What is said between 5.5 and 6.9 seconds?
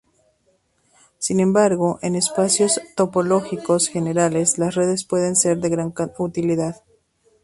de gran utilidad.